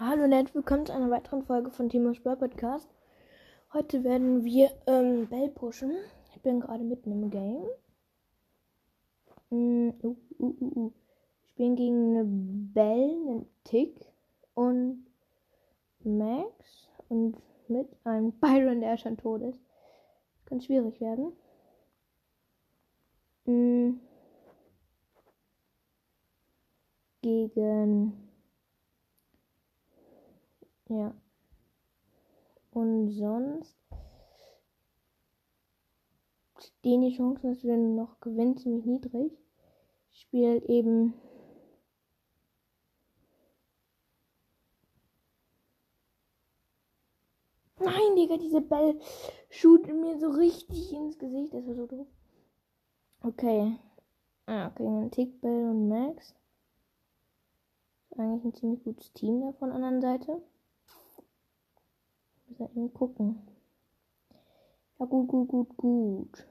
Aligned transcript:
Hallo 0.00 0.22
und 0.22 0.30
herzlich 0.30 0.54
willkommen 0.54 0.86
zu 0.86 0.94
einer 0.94 1.10
weiteren 1.10 1.42
Folge 1.42 1.72
von 1.72 1.88
Timos 1.88 2.20
Brawl 2.20 2.36
Podcast. 2.36 2.88
Heute 3.72 4.04
werden 4.04 4.44
wir 4.44 4.70
ähm, 4.86 5.26
Bell 5.26 5.48
pushen. 5.48 5.90
Ich 6.32 6.40
bin 6.40 6.60
gerade 6.60 6.84
mitten 6.84 7.10
im 7.10 7.30
Game. 7.30 7.66
Mm, 9.50 9.88
uh, 10.04 10.16
uh, 10.38 10.54
uh, 10.60 10.78
uh. 10.78 10.92
Ich 11.46 11.54
bin 11.56 11.74
gegen 11.74 12.16
eine 12.16 12.24
Bell, 12.24 13.10
einen 13.10 13.46
Tick 13.64 14.06
und 14.54 15.04
Max 16.04 16.88
und 17.08 17.36
mit 17.66 17.88
einem 18.04 18.30
Byron, 18.40 18.80
der 18.80 18.98
schon 18.98 19.16
tot 19.16 19.42
ist. 19.42 19.60
Kann 20.44 20.60
schwierig 20.60 21.00
werden. 21.00 21.32
Mm. 23.46 23.98
Gegen 27.20 28.27
ja. 30.88 31.14
Und 32.70 33.10
sonst 33.10 33.76
stehen 36.58 37.02
die 37.02 37.16
Chancen, 37.16 37.54
dass 37.54 37.64
wir 37.64 37.76
noch 37.76 38.20
gewinnen, 38.20 38.56
ziemlich 38.56 38.84
niedrig. 38.84 39.32
Spielt 40.10 40.64
eben 40.64 41.14
Nein, 47.80 48.16
Digga, 48.16 48.36
diese 48.36 48.60
Bell 48.60 48.98
shootet 49.50 49.94
mir 49.94 50.18
so 50.18 50.30
richtig 50.30 50.92
ins 50.92 51.18
Gesicht. 51.18 51.54
Das 51.54 51.66
war 51.66 51.74
so 51.74 51.86
doof. 51.86 52.08
Okay. 53.22 53.78
Ah, 54.46 54.68
okay, 54.68 54.86
ein 54.86 55.10
Tick, 55.10 55.40
Bell 55.40 55.70
und 55.70 55.88
Max. 55.88 56.34
Eigentlich 58.16 58.44
ein 58.44 58.54
ziemlich 58.54 58.82
gutes 58.82 59.12
Team 59.12 59.40
da 59.40 59.52
von 59.52 59.68
der 59.68 59.76
anderen 59.76 60.00
Seite. 60.00 60.42
Muss 62.48 62.70
eben 62.70 62.92
gucken. 62.92 63.42
Ja, 64.98 65.06
gut, 65.06 65.28
gut, 65.28 65.48
gut, 65.48 65.76
gut. 65.76 66.46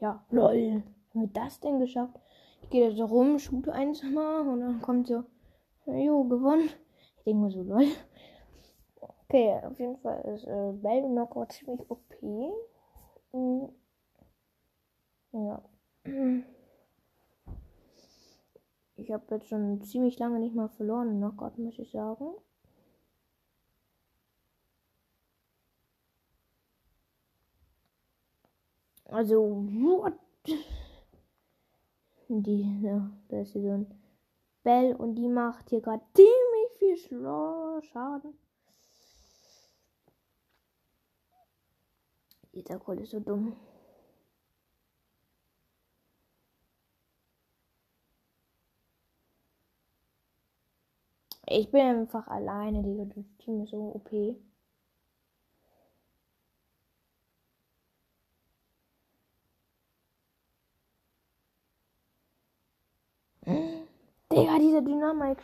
Ja, 0.00 0.24
lol. 0.30 0.82
Haben 1.10 1.20
wir 1.20 1.28
das 1.28 1.60
denn 1.60 1.80
geschafft? 1.80 2.20
Ich 2.62 2.70
gehe 2.70 2.88
da 2.90 2.94
so 2.94 3.04
rum, 3.06 3.38
shoote 3.38 3.72
ein, 3.72 3.96
Mal 4.14 4.46
und 4.46 4.60
dann 4.60 4.80
kommt 4.80 5.08
so, 5.08 5.24
jo, 5.86 6.24
gewonnen. 6.24 6.70
Ich 7.18 7.24
denke 7.24 7.42
mir 7.44 7.50
so, 7.50 7.62
lol. 7.62 7.86
Okay, 9.00 9.60
auf 9.64 9.78
jeden 9.78 9.98
Fall 9.98 10.20
ist 10.34 10.44
äh, 10.46 10.72
Bell 10.72 11.02
Knockout 11.02 11.52
ziemlich 11.52 11.80
OP. 11.90 12.22
Mhm. 13.32 13.72
Ja. 15.32 15.62
Ich 18.98 19.12
habe 19.12 19.36
jetzt 19.36 19.48
schon 19.48 19.80
ziemlich 19.82 20.18
lange 20.18 20.40
nicht 20.40 20.56
mal 20.56 20.68
verloren 20.68 21.20
noch 21.20 21.36
Gott, 21.36 21.56
muss 21.56 21.78
ich 21.78 21.90
sagen. 21.92 22.34
Also, 29.04 29.38
what? 29.40 30.14
Die, 32.28 32.82
ja, 32.82 33.10
da 33.28 33.40
ist 33.40 33.52
hier 33.52 33.62
so 33.62 33.70
ein 33.70 33.86
Bell 34.64 34.94
und 34.96 35.14
die 35.14 35.28
macht 35.28 35.70
hier 35.70 35.80
gerade 35.80 36.02
ziemlich 36.14 36.78
viel 36.78 36.96
Schlo 36.96 37.80
Schaden. 37.80 38.36
Dieser 42.52 42.80
Call 42.80 42.98
ist 42.98 43.12
so 43.12 43.20
dumm. 43.20 43.56
Ich 51.58 51.72
bin 51.72 51.80
einfach 51.80 52.28
alleine, 52.28 52.84
Digga. 52.84 53.04
Das 53.06 53.24
Team 53.38 53.62
ist 53.64 53.70
so 53.70 53.78
OP. 53.78 54.10
Digga, 64.30 64.58
dieser 64.60 64.82
Dynamik 64.82 65.42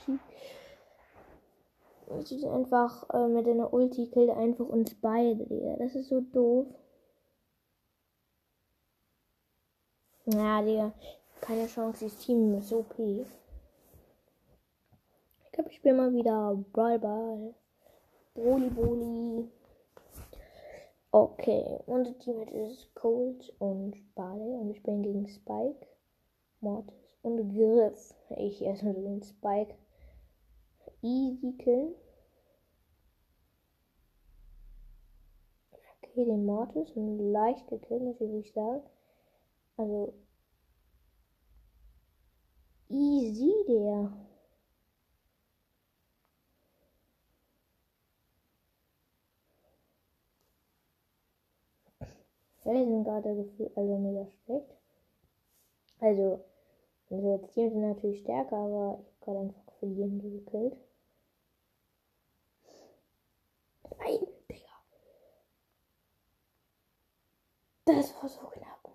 schießt 2.28 2.44
einfach 2.44 3.10
äh, 3.12 3.27
mit 3.27 3.49
einer 3.49 3.72
Ulti 3.75 4.06
killt 4.06 4.31
einfach 4.31 4.66
uns 4.66 4.94
beide, 4.94 5.44
Digga. 5.47 5.77
Das 5.78 5.97
ist 5.97 6.10
so 6.10 6.21
doof. 6.21 6.69
Ja, 10.27 10.62
Digga. 10.62 10.93
Keine 11.41 11.66
Chance, 11.66 12.05
das 12.05 12.16
Team 12.19 12.55
ist 12.55 12.69
so 12.69 12.78
OP. 12.78 13.27
Ich 15.54 15.56
glaube, 15.56 15.70
ich 15.70 15.76
spiele 15.76 15.94
mal 15.94 16.12
wieder 16.12 16.56
Brawl 16.72 16.98
Ball. 16.98 17.54
Boli 18.34 18.70
Boli. 18.70 19.48
Okay, 21.12 21.78
unser 21.87 22.19
Team 22.19 22.42
ist 22.48 22.92
Cold 22.97 23.54
und 23.60 23.94
Barley 24.16 24.56
und 24.56 24.70
ich 24.70 24.82
bin 24.82 25.04
gegen 25.04 25.28
Spike, 25.28 25.87
Mortis 26.60 26.98
und 27.22 27.54
Griff. 27.54 28.16
Ich 28.31 28.62
erstmal 28.62 28.94
den 28.94 29.22
Spike 29.22 29.76
easy 31.03 31.53
killen. 31.53 31.94
Okay, 36.03 36.25
den 36.25 36.47
Mortis 36.47 36.91
leicht 36.97 37.69
gekillt, 37.69 38.03
muss 38.03 38.21
ich 38.21 38.53
sagen. 38.53 38.82
Also 39.76 40.15
easy 42.88 43.53
der. 43.69 44.24
Wir 52.65 52.73
sind 52.85 53.05
gerade 53.05 53.35
gefühlt 53.37 53.77
also 53.77 53.99
mega 53.99 54.27
schlecht. 54.27 54.75
Also, 56.01 56.43
unsere 57.11 57.41
Teams 57.49 57.73
sind 57.73 57.83
natürlich 57.89 58.21
stärker, 58.21 58.57
aber 58.57 58.99
ich 59.01 59.07
habe 59.07 59.21
gerade 59.21 59.39
einfach 59.41 59.73
verlieren 59.79 60.19
gekillt. 60.19 60.77
Nein, 63.99 64.27
Digga. 64.51 64.69
Das 67.85 68.15
war 68.23 68.29
so 68.29 68.47
knapp. 68.47 68.91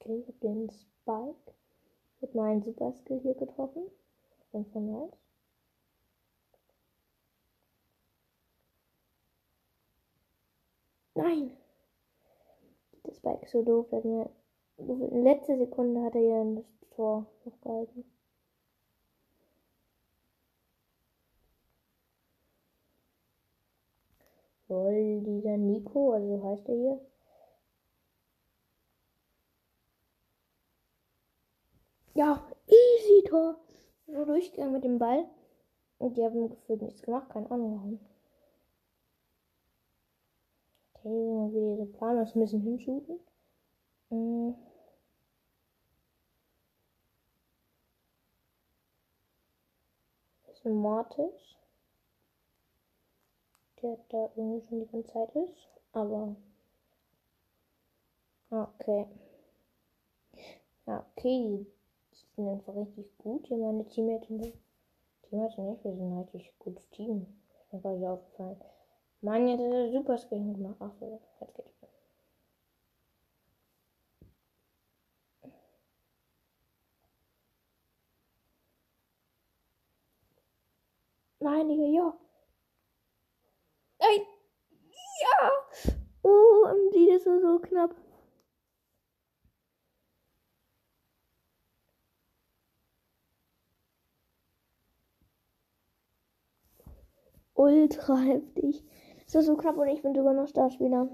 Okay, 0.00 0.20
ich 0.20 0.28
habe 0.28 0.38
den 0.38 0.70
Spike 0.70 1.54
mit 2.20 2.34
meinem 2.34 2.62
Super 2.62 2.92
Skill 2.92 3.20
hier 3.20 3.34
getroffen. 3.34 3.90
5 4.52 4.72
von 4.72 5.02
1. 5.04 5.12
Nein! 11.14 11.56
Der 13.04 13.12
Spike 13.12 13.44
ist 13.44 13.52
so 13.52 13.62
doof, 13.62 13.90
mir. 14.04 14.30
In 14.78 15.24
letzter 15.24 15.56
Sekunde 15.56 16.02
hat 16.02 16.14
er 16.14 16.20
ja 16.20 16.44
das 16.54 16.90
Tor 16.90 17.26
noch 17.44 17.60
gehalten. 17.60 18.04
Lol, 24.68 25.22
dieser 25.22 25.56
Nico, 25.56 26.12
also 26.12 26.42
heißt 26.42 26.68
er 26.68 26.74
hier, 26.74 27.00
Ja, 32.16 32.42
easy 32.66 33.24
Tor. 33.28 33.56
So 34.06 34.24
durchgegangen 34.24 34.72
mit 34.72 34.84
dem 34.84 34.98
Ball. 34.98 35.28
Und 35.98 36.16
die 36.16 36.24
haben 36.24 36.48
gefühlt 36.48 36.80
nichts 36.80 37.02
gemacht, 37.02 37.28
keine 37.28 37.50
Ahnung 37.50 37.76
warum. 37.76 38.00
Okay, 40.94 41.08
mal 41.08 41.52
wieder 41.52 41.84
der 41.84 41.98
Plan, 41.98 42.16
was 42.16 42.34
müssen 42.34 42.62
hinschuten. 42.62 43.20
Mhm. 44.08 44.54
Das 50.46 50.56
ist 50.56 50.64
ein 50.64 50.74
Mortis. 50.74 51.56
Der 53.82 53.98
da 54.08 54.30
irgendwie 54.36 54.66
schon 54.66 54.80
die 54.80 54.86
ganze 54.86 55.12
Zeit 55.12 55.34
ist. 55.34 55.68
Aber. 55.92 56.34
Okay. 58.50 59.06
Okay, 60.86 61.66
sind 62.36 62.48
einfach 62.48 62.76
richtig 62.76 63.16
gut. 63.18 63.46
Hier 63.46 63.56
meine 63.56 63.86
Teammates 63.86 64.28
sind 64.28 64.42
Teammates 65.22 65.58
nicht. 65.58 65.84
Wir 65.84 65.92
sind 65.94 66.12
ein 66.12 66.18
richtig 66.18 66.58
gutes 66.58 66.88
Team. 66.90 67.26
Ist 67.62 67.72
mir 67.72 67.80
gerade 67.80 68.10
aufgefallen. 68.10 68.60
Mann, 69.22 69.48
jetzt 69.48 69.60
hat 69.60 69.72
er 69.72 69.90
super 69.92 70.18
Skin 70.18 70.54
gemacht. 70.54 70.76
Ach 70.78 70.92
so, 71.00 71.20
jetzt 71.40 71.54
geht's. 71.54 71.72
Nein, 81.40 81.68
Digga, 81.68 81.84
ja. 81.84 82.18
Nein. 84.00 84.20
Ja. 85.20 85.52
Oh, 86.22 86.66
MG, 86.66 87.12
das 87.12 87.26
war 87.26 87.40
so 87.40 87.58
knapp. 87.60 87.94
Ultra 97.66 98.18
heftig. 98.18 98.84
Das 99.24 99.34
war 99.34 99.42
so 99.42 99.56
knapp 99.56 99.76
und 99.76 99.88
ich 99.88 100.00
bin 100.00 100.14
sogar 100.14 100.32
noch 100.32 100.46
Starspieler. 100.46 101.08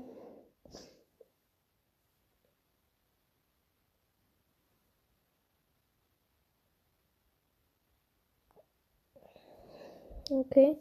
Okay. 10.31 10.77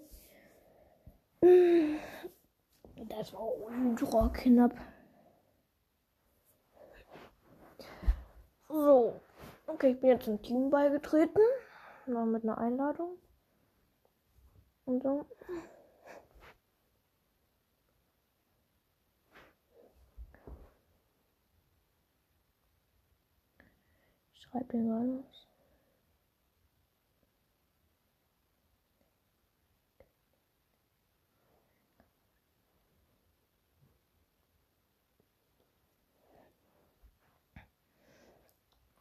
Das 3.08 3.34
war 3.34 3.48
ultra 3.66 4.28
knapp. 4.34 4.74
So. 8.68 9.14
Okay, 9.68 9.92
ich 9.92 10.02
bin 10.02 10.10
jetzt 10.10 10.28
im 10.28 10.42
Team 10.42 10.70
beigetreten. 10.70 11.42
Noch 12.08 12.26
mit 12.26 12.44
einer 12.44 12.58
Einladung. 12.58 13.18
Und 14.86 15.04
so. 15.04 15.26
Schreib 24.34 24.70
den 24.70 24.90
mal 24.90 25.24
was. 25.24 25.48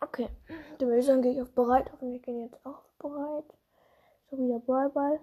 Okay, 0.02 0.28
dann 0.78 0.88
würde 0.88 1.00
ich 1.00 1.06
sagen, 1.06 1.22
gehe 1.22 1.32
ich 1.32 1.42
auf 1.42 1.52
bereit. 1.52 1.90
Hoffentlich 1.92 2.22
gehen 2.22 2.42
jetzt 2.42 2.64
auch 2.64 2.82
bereit. 2.98 3.44
So 4.30 4.38
wieder 4.38 4.58
Ballball. 4.60 5.20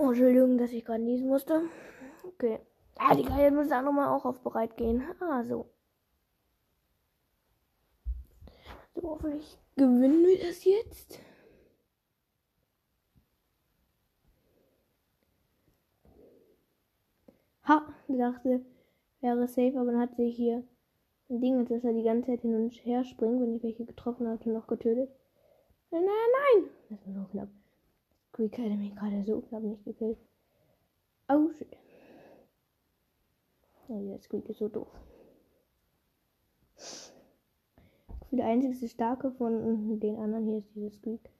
Oh, 0.00 0.10
Entschuldigung, 0.10 0.58
dass 0.58 0.70
ich 0.70 0.84
gerade 0.84 1.02
niesen 1.02 1.28
musste. 1.28 1.62
Okay. 2.24 2.60
Ah, 2.98 3.16
die 3.16 3.24
Geile 3.24 3.50
müssen 3.50 3.72
auch 3.72 3.82
nochmal 3.82 4.08
auch 4.08 4.24
auf 4.24 4.40
gehen. 4.76 5.02
Ah, 5.20 5.42
so. 5.44 5.66
So, 8.94 9.02
hoffentlich 9.02 9.58
gewinnen 9.76 10.24
wir 10.24 10.38
das 10.38 10.64
jetzt. 10.64 11.20
Ha, 17.64 17.92
ich 18.06 18.16
dachte, 18.18 18.64
wäre 19.20 19.48
safe, 19.48 19.78
aber 19.78 19.90
dann 19.92 20.00
hat 20.00 20.16
sich 20.16 20.36
hier 20.36 20.62
ein 21.28 21.40
Ding 21.40 21.60
ist, 21.60 21.70
dass 21.70 21.84
er 21.84 21.92
die 21.92 22.04
ganze 22.04 22.28
Zeit 22.28 22.40
hin 22.42 22.54
und 22.54 22.70
her 22.70 23.04
springt, 23.04 23.40
wenn 23.40 23.56
ich 23.56 23.62
welche 23.64 23.84
getroffen 23.84 24.26
und 24.26 24.46
noch 24.46 24.68
getötet. 24.68 25.10
Nein, 25.90 26.04
nein, 26.04 26.62
nein! 26.62 26.70
Das 26.88 27.06
war 27.06 27.14
so 27.14 27.28
knapp. 27.30 27.48
Squeak 28.28 28.58
hätte 28.58 28.76
mich 28.76 28.94
gerade 28.94 29.24
so 29.24 29.42
nicht 29.60 29.84
gekillt. 29.84 30.18
Oh 31.28 31.50
shit. 31.52 31.76
Oh, 33.88 34.00
der 34.06 34.20
Squeak 34.20 34.48
ist 34.48 34.58
so 34.58 34.68
doof. 34.68 34.88
Für 38.28 38.36
der 38.36 38.46
einzigste 38.46 38.88
Starke 38.88 39.32
von 39.32 39.98
den 39.98 40.16
anderen 40.16 40.44
hier 40.44 40.58
ist 40.58 40.74
dieser 40.74 40.90
Squeak. 40.90 41.30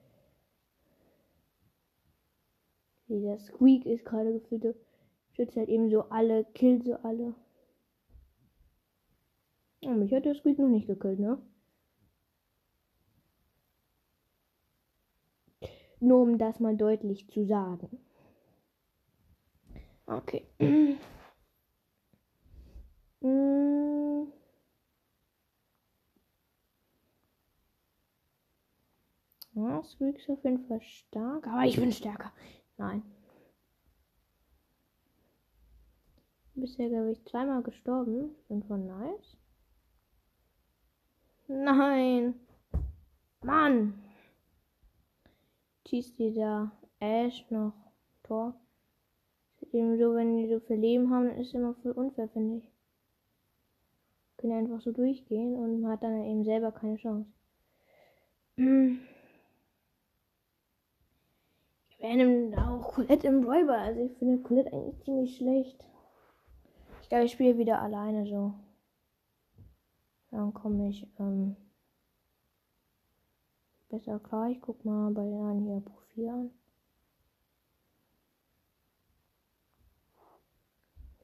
Dieser 3.08 3.38
Squeak 3.38 3.86
ist 3.86 4.04
gerade 4.04 4.32
gefühlt, 4.32 4.74
schützt 5.32 5.56
halt 5.56 5.68
eben 5.68 5.90
so 5.90 6.02
alle, 6.04 6.44
killt 6.54 6.84
so 6.84 6.94
alle. 6.96 7.34
Oh, 9.84 9.90
mich 9.90 10.12
hat 10.12 10.24
der 10.24 10.34
Squeak 10.34 10.58
noch 10.58 10.68
nicht 10.68 10.86
gekillt, 10.86 11.20
ne? 11.20 11.40
Nur 16.00 16.22
um 16.22 16.38
das 16.38 16.60
mal 16.60 16.76
deutlich 16.76 17.28
zu 17.28 17.44
sagen. 17.44 17.98
Okay. 20.06 20.46
mm. 23.20 24.28
Ja, 29.54 29.82
Squeak 29.82 30.18
ist 30.18 30.30
auf 30.30 30.44
jeden 30.44 30.64
Fall 30.66 30.80
stark. 30.80 31.46
Aber 31.48 31.64
ich 31.64 31.76
bin 31.76 31.90
stärker. 31.90 32.32
Nein. 32.76 33.02
Bisher, 36.54 36.88
glaube 36.88 37.12
ich, 37.12 37.24
zweimal 37.24 37.62
gestorben. 37.62 38.36
Sind 38.48 38.64
von 38.66 38.86
nice. 38.86 39.36
Nein. 41.48 42.34
Mann. 43.42 43.94
Schießt 45.88 46.18
dieser 46.18 46.70
Ash 47.00 47.50
noch 47.50 47.72
Tor. 48.22 48.54
Eben 49.72 49.98
so, 49.98 50.14
wenn 50.14 50.36
die 50.36 50.46
so 50.46 50.60
viel 50.60 50.76
Leben 50.76 51.10
haben, 51.10 51.30
ist 51.30 51.54
immer 51.54 51.74
voll 51.76 51.92
unfair, 51.92 52.28
finde 52.28 52.58
ich. 52.58 52.70
Können 54.36 54.52
einfach 54.52 54.82
so 54.82 54.92
durchgehen 54.92 55.56
und 55.56 55.80
man 55.80 55.92
hat 55.92 56.02
dann 56.02 56.22
eben 56.24 56.44
selber 56.44 56.72
keine 56.72 56.96
Chance. 56.96 57.30
Ich 61.88 61.98
werde 62.00 62.54
auch 62.58 62.92
Colette 62.92 63.26
im 63.26 63.44
Räuber. 63.44 63.78
Also 63.78 64.00
ich 64.00 64.12
finde 64.18 64.42
Colette 64.42 64.72
eigentlich 64.72 65.02
ziemlich 65.04 65.36
schlecht. 65.36 65.84
Ich 67.00 67.08
glaube, 67.08 67.24
ich 67.24 67.32
spiele 67.32 67.56
wieder 67.56 67.80
alleine 67.80 68.26
so. 68.26 68.52
Dann 70.30 70.52
komme 70.52 70.90
ich 70.90 71.08
ähm, 71.18 71.56
besser 73.88 74.18
klar. 74.20 74.50
Ich 74.50 74.60
guck 74.60 74.84
mal 74.84 75.10
bei 75.12 75.24
den 75.24 75.62
hier 75.64 75.80
Profil 75.80 76.28
an. 76.28 76.50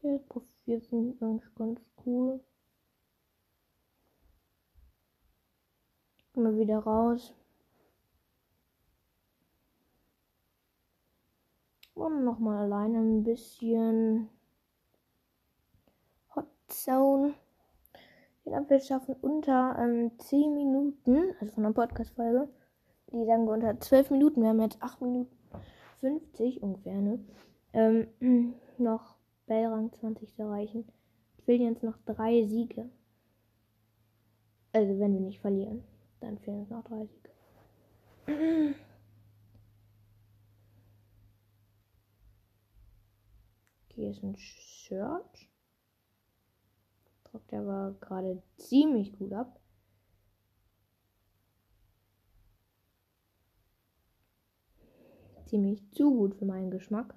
Ja, 0.02 0.19
das 0.19 0.26
Profil 0.28 0.82
ich 1.12 1.22
eigentlich 1.22 1.55
ganz 1.55 1.81
cool. 2.05 2.40
Mal 6.34 6.58
wieder 6.58 6.78
raus. 6.78 7.32
Und 11.94 12.25
nochmal 12.25 12.64
alleine 12.64 12.99
ein 12.99 13.23
bisschen 13.23 14.28
Hot 16.35 16.49
Zone. 16.66 17.35
Ich 18.44 18.52
glaube, 18.52 18.68
wir 18.68 18.80
schaffen 18.80 19.16
unter 19.22 19.74
ähm, 19.78 20.18
10 20.18 20.54
Minuten, 20.54 21.34
also 21.40 21.54
von 21.54 21.64
einer 21.64 21.72
Podcast-Folge. 21.72 22.46
Die 23.10 23.24
sagen 23.24 23.46
wir 23.46 23.54
unter 23.54 23.80
12 23.80 24.10
Minuten. 24.10 24.42
Wir 24.42 24.50
haben 24.50 24.60
jetzt 24.60 24.82
8 24.82 25.00
Minuten 25.00 25.34
50 26.00 26.62
ungefähr, 26.62 27.00
ne? 27.00 27.24
Ähm, 27.72 28.08
noch 28.78 29.16
Bellrang 29.46 29.90
20 29.94 30.34
zu 30.34 30.42
erreichen. 30.42 30.86
Ich 31.38 31.46
will 31.46 31.62
jetzt 31.62 31.82
noch 31.82 31.96
drei 32.04 32.44
Siege. 32.44 32.90
Also, 34.72 34.98
wenn 34.98 35.14
wir 35.14 35.20
nicht 35.20 35.40
verlieren, 35.40 35.82
dann 36.20 36.38
fehlen 36.38 36.60
uns 36.60 36.70
noch 36.70 36.84
drei 36.84 37.06
Siege. 37.06 37.30
Hier 43.94 44.10
ist 44.10 44.22
ein 44.22 44.36
Search 47.35 47.47
der 47.49 47.67
war 47.67 47.93
gerade 47.95 48.41
ziemlich 48.59 49.12
gut 49.19 49.33
ab. 49.33 49.59
Ziemlich 55.47 55.91
zu 55.91 56.14
gut 56.14 56.37
für 56.37 56.45
meinen 56.45 56.71
Geschmack. 56.71 57.14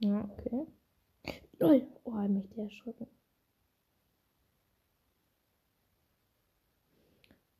Ja, 0.00 0.24
okay. 0.24 0.66
Lol, 1.60 1.82
oh, 2.04 2.14
hat 2.14 2.30
mich 2.30 2.48
der 2.50 2.64
erschrocken. 2.64 3.08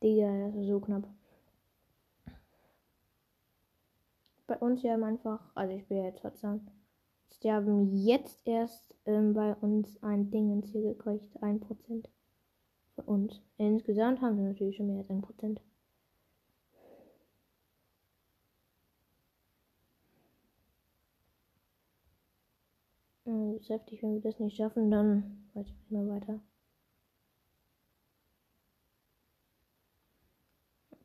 Digga, 0.03 0.47
das 0.47 0.55
ist 0.55 0.69
so 0.69 0.79
knapp. 0.81 1.09
Bei 4.47 4.57
uns 4.59 4.83
ja 4.83 4.95
einfach, 4.95 5.41
also 5.55 5.75
ich 5.75 5.87
bin 5.89 5.99
ja 5.99 6.05
jetzt 6.05 6.21
verzahnt. 6.21 6.63
Die 7.43 7.51
haben 7.53 7.93
jetzt 7.97 8.41
erst 8.47 8.95
ähm, 9.05 9.35
bei 9.35 9.55
uns 9.57 10.03
ein 10.03 10.31
Ding 10.31 10.53
ins 10.53 10.71
Ziel 10.71 10.95
gekriegt, 10.95 11.37
1% 11.43 12.09
von 12.95 13.05
uns. 13.05 13.41
Insgesamt 13.59 14.21
haben 14.21 14.37
wir 14.39 14.45
natürlich 14.45 14.77
schon 14.77 14.87
mehr 14.87 14.99
als 14.99 15.11
1%. 15.11 15.59
Übelst 23.29 23.69
heftig. 23.69 24.03
Wenn 24.03 24.15
wir 24.15 24.21
das 24.21 24.39
nicht 24.41 24.57
schaffen, 24.57 24.91
dann 24.91 25.49
weiß 25.55 25.67
ich 25.67 25.73
nicht 25.73 25.91
mehr 25.91 26.09
weiter. 26.09 26.41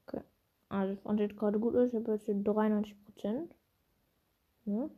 Okay. 0.07 0.21
Also, 0.69 0.95
das 1.03 1.17
sieht 1.17 1.37
gerade 1.37 1.59
gut 1.59 1.75
aus. 1.75 1.89
Ich 1.89 1.95
habe 1.95 2.11
jetzt 2.13 2.27
93 2.27 2.95
Prozent. 3.05 3.55
Ja. 4.65 4.89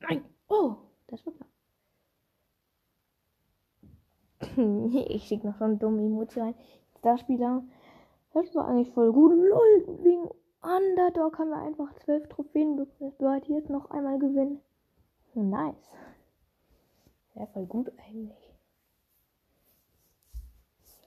Nein! 0.00 0.24
Oh, 0.48 0.76
das 1.06 1.24
war 1.26 1.32
klar. 1.32 1.48
ich 5.08 5.24
schicke 5.24 5.46
noch 5.46 5.56
so 5.58 5.64
einen 5.64 5.78
dummen 5.78 6.00
Emoji 6.00 6.40
rein. 6.40 6.54
Starspieler. 6.98 7.64
Das 8.32 8.54
war 8.54 8.68
eigentlich 8.68 8.90
voll 8.92 9.12
gut. 9.12 9.32
Lol, 9.32 9.98
wegen 10.02 10.28
Underdog 10.64 11.38
haben 11.38 11.50
wir 11.50 11.58
einfach 11.62 11.92
zwölf 11.94 12.26
Trophäen 12.28 12.76
bekommen. 12.76 13.10
Das 13.10 13.18
bedeutet 13.18 13.48
jetzt 13.50 13.70
noch 13.70 13.90
einmal 13.90 14.18
gewinnen. 14.18 14.60
Nice. 15.34 15.90
Wäre 17.34 17.48
voll 17.48 17.66
gut 17.66 17.92
eigentlich. 17.98 18.54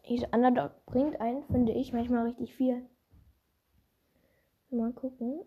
Dieser 0.07 0.31
Underdog 0.33 0.85
bringt 0.85 1.19
einen, 1.19 1.43
finde 1.43 1.73
ich, 1.73 1.91
manchmal 1.91 2.27
richtig 2.27 2.53
viel. 2.53 2.85
Mal 4.69 4.93
gucken. 4.93 5.41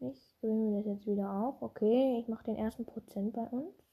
Ich 0.00 0.36
mir 0.42 0.76
das 0.78 0.86
jetzt 0.86 1.06
wieder 1.06 1.32
auf. 1.32 1.62
Okay, 1.62 2.18
ich 2.20 2.28
mache 2.28 2.44
den 2.44 2.56
ersten 2.56 2.84
Prozent 2.84 3.32
bei 3.32 3.46
uns. 3.48 3.83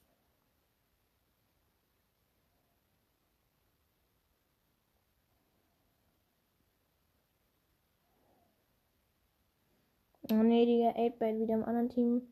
Oh 10.34 10.42
nee, 10.42 10.64
Digga, 10.64 10.90
8-Bite 10.96 11.40
wieder 11.40 11.54
im 11.54 11.64
anderen 11.64 11.90
Team. 11.90 12.22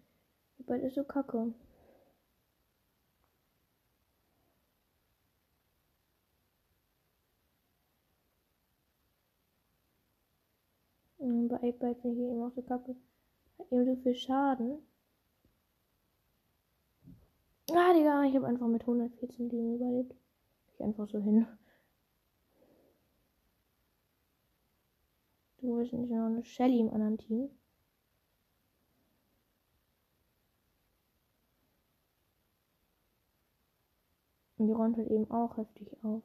8-Bite 0.60 0.86
ist 0.86 0.94
so 0.94 1.04
kacke. 1.04 1.52
Mhm, 11.18 11.48
bei 11.48 11.56
8-Bite 11.56 12.00
finde 12.00 12.22
ich 12.24 12.30
immer 12.30 12.50
so 12.52 12.62
kacke. 12.62 12.96
Hat 13.58 13.70
ihm 13.70 13.84
so 13.84 13.96
viel 14.02 14.14
Schaden. 14.14 14.78
Ah, 17.72 17.92
Digga, 17.92 18.24
ich 18.24 18.34
habe 18.34 18.46
einfach 18.46 18.66
mit 18.68 18.80
114 18.82 19.50
Leben 19.50 19.74
überlebt. 19.74 20.14
Ich 20.72 20.82
einfach 20.82 21.06
so 21.06 21.18
hin. 21.20 21.46
Du 25.58 25.76
bist 25.76 25.92
nicht 25.92 26.10
noch 26.10 26.26
eine 26.26 26.42
Shelly 26.44 26.80
im 26.80 26.90
anderen 26.94 27.18
Team. 27.18 27.50
Und 34.60 34.66
die 34.66 34.74
räumt 34.74 34.98
halt 34.98 35.08
eben 35.08 35.30
auch 35.30 35.56
heftig 35.56 35.88
auf. 36.04 36.22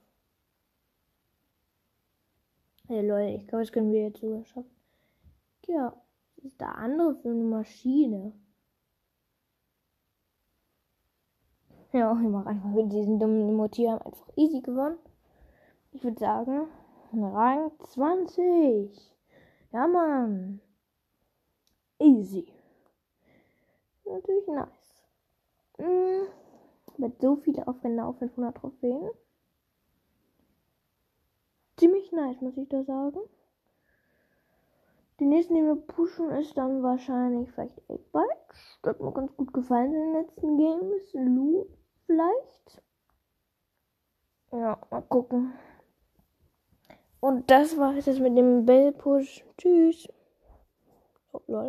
Ja, 2.90 3.00
Leute, 3.00 3.38
ich 3.42 3.48
glaube, 3.48 3.64
das 3.64 3.72
können 3.72 3.94
wir 3.94 4.02
jetzt 4.02 4.20
sogar 4.20 4.44
schaffen. 4.44 4.76
Ja, 5.68 5.96
was 6.36 6.44
ist 6.44 6.60
der 6.60 6.78
andere 6.78 7.16
für 7.16 7.30
eine 7.30 7.46
Maschine? 7.46 8.34
Ja, 11.94 12.12
ich 12.22 12.28
mache 12.28 12.50
einfach 12.50 12.72
mit 12.72 12.92
diesen 12.92 13.20
dummen 13.20 13.48
Emoji 13.48 13.88
einfach 13.88 14.30
easy 14.36 14.60
gewonnen. 14.60 14.98
Ich 15.94 16.04
würde 16.04 16.20
sagen, 16.20 16.68
Rang 17.14 17.72
20. 17.86 19.16
Ja, 19.72 19.88
Mann. 19.88 20.60
Easy. 22.00 22.52
Natürlich 24.04 24.48
nice. 24.48 25.08
Mm 25.78 26.45
mit 27.00 27.22
so 27.22 27.42
Aufwände 27.66 28.06
auf 28.06 28.18
500 28.20 28.56
Trophäen. 28.58 29.10
Ziemlich 31.78 32.12
nice, 32.12 32.40
muss 32.42 32.58
ich 32.58 32.70
da 32.70 32.84
sagen. 32.84 33.20
Die 35.20 35.26
nächsten, 35.26 35.56
die 35.56 35.64
wir 35.64 35.76
pushen, 35.76 36.30
ist 36.32 36.58
dann 36.58 36.84
wahrscheinlich 36.84 37.52
vielleicht 37.52 37.82
8-Bytes. 37.90 38.80
Das 38.82 38.96
hat 38.96 39.02
mir 39.02 39.14
ganz 39.14 39.36
gut 39.36 39.54
gefallen 39.54 39.94
in 39.94 40.02
den 40.02 40.14
letzten 40.14 40.58
Games. 40.58 41.14
Lu 41.14 41.68
vielleicht. 42.06 42.82
Ja, 44.52 44.78
mal 44.90 45.02
gucken. 45.02 45.54
Und 47.22 47.50
das 47.50 47.78
war 47.78 47.96
es 47.96 48.06
jetzt 48.06 48.20
mit 48.20 48.38
dem 48.38 48.66
Bell-Push. 48.66 49.46
Tschüss. 49.58 50.08
Oh, 51.32 51.42
lol. 51.48 51.64